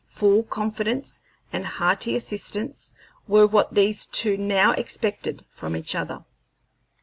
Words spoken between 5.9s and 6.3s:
other.